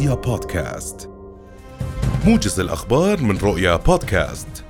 [0.00, 1.10] رؤيا بودكاست
[2.26, 4.64] موجز الأخبار من رؤيا بودكاست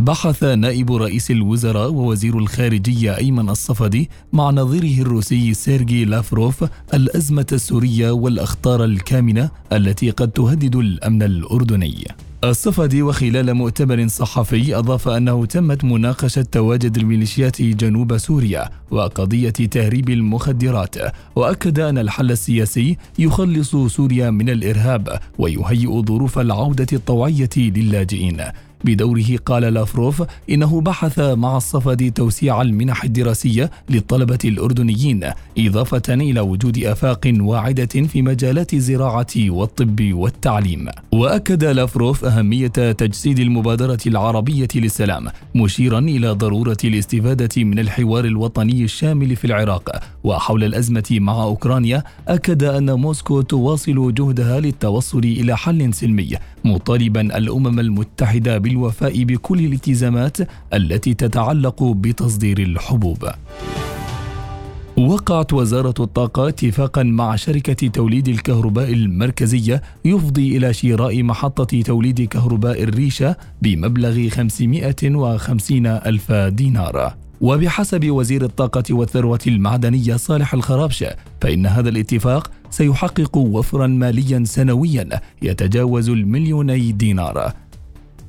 [0.00, 6.64] بحث نائب رئيس الوزراء ووزير الخارجية أيمن الصفدي مع نظيره الروسي سيرجي لافروف
[6.94, 12.04] الأزمة السورية والأخطار الكامنة التي قد تهدد الأمن الأردني.
[12.50, 20.96] الصفدي وخلال مؤتمر صحفي أضاف أنه تمت مناقشة تواجد الميليشيات جنوب سوريا وقضية تهريب المخدرات
[21.36, 28.42] وأكد أن الحل السياسي يخلص سوريا من الإرهاب ويهيئ ظروف العودة الطوعية للاجئين.
[28.84, 36.84] بدوره قال لافروف إنه بحث مع الصفد توسيع المنح الدراسية للطلبة الأردنيين إضافة إلى وجود
[36.84, 40.88] آفاق واعدة في مجالات الزراعة والطب والتعليم.
[41.12, 49.36] وأكد لافروف أهمية تجسيد المبادرة العربية للسلام مشيرا إلى ضرورة الاستفادة من الحوار الوطني الشامل
[49.36, 50.02] في العراق.
[50.24, 56.30] وحول الأزمة مع أوكرانيا أكد أن موسكو تواصل جهدها للتوصل إلى حل سلمي
[56.64, 60.36] مطالبا الأمم المتحدة بالوفاء بكل الالتزامات
[60.74, 63.28] التي تتعلق بتصدير الحبوب.
[64.96, 72.82] وقعت وزارة الطاقة اتفاقا مع شركة توليد الكهرباء المركزية يفضي إلى شراء محطة توليد كهرباء
[72.82, 77.14] الريشة بمبلغ 550 ألف دينار.
[77.40, 85.08] وبحسب وزير الطاقة والثروة المعدنية صالح الخرابشة فإن هذا الاتفاق سيحقق وفرا ماليا سنويا
[85.42, 87.52] يتجاوز المليوني دينار.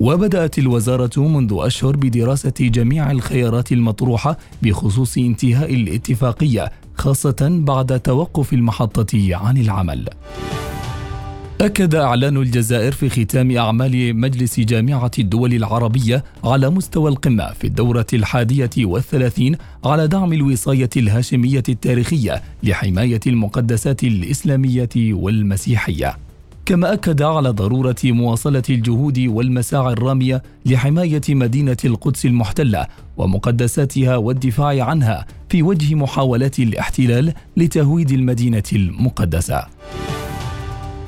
[0.00, 9.34] وبدأت الوزارة منذ أشهر بدراسة جميع الخيارات المطروحة بخصوص انتهاء الاتفاقية خاصة بعد توقف المحطة
[9.34, 10.08] عن العمل.
[11.60, 18.06] أكد إعلان الجزائر في ختام أعمال مجلس جامعة الدول العربية على مستوى القمة في الدورة
[18.12, 26.25] الحادية والثلاثين على دعم الوصاية الهاشمية التاريخية لحماية المقدسات الإسلامية والمسيحية.
[26.66, 35.26] كما أكد على ضرورة مواصلة الجهود والمساعي الرامية لحماية مدينة القدس المحتلة ومقدساتها والدفاع عنها
[35.48, 39.66] في وجه محاولات الاحتلال لتهويد المدينة المقدسة.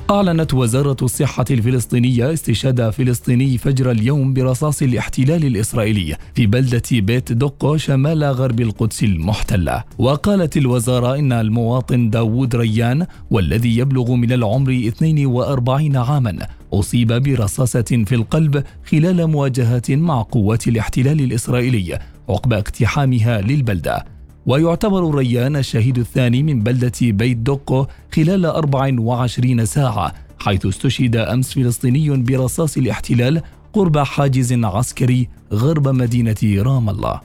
[0.09, 7.77] أعلنت وزارة الصحة الفلسطينية استشهاد فلسطيني فجر اليوم برصاص الاحتلال الإسرائيلي في بلدة بيت دقو
[7.77, 9.83] شمال غرب القدس المحتلة.
[9.97, 16.37] وقالت الوزارة إن المواطن داوود ريان والذي يبلغ من العمر 42 عاما
[16.73, 21.99] أصيب برصاصة في القلب خلال مواجهة مع قوات الاحتلال الإسرائيلي
[22.29, 24.18] عقب اقتحامها للبلدة.
[24.45, 27.85] ويعتبر ريان الشهيد الثاني من بلدة بيت دوكو
[28.15, 33.41] خلال 24 ساعة حيث استشهد أمس فلسطيني برصاص الاحتلال
[33.73, 37.21] قرب حاجز عسكري غرب مدينة رام الله.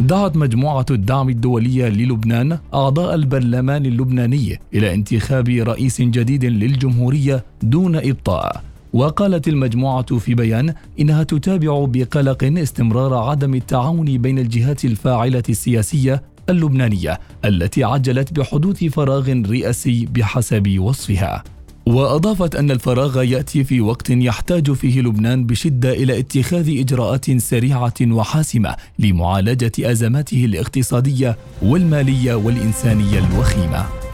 [0.00, 8.62] دعت مجموعة الدعم الدولية للبنان أعضاء البرلمان اللبناني إلى انتخاب رئيس جديد للجمهورية دون إبطاء.
[8.98, 17.20] وقالت المجموعة في بيان إنها تتابع بقلق استمرار عدم التعاون بين الجهات الفاعلة السياسية اللبنانية
[17.44, 21.44] التي عجلت بحدوث فراغ رئاسي بحسب وصفها.
[21.86, 28.76] وأضافت أن الفراغ يأتي في وقت يحتاج فيه لبنان بشدة إلى اتخاذ إجراءات سريعة وحاسمة
[28.98, 34.07] لمعالجة أزماته الاقتصادية والمالية والإنسانية الوخيمة.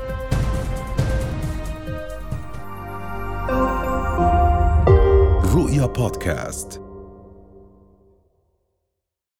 [5.54, 6.83] رؤيا بودكاست.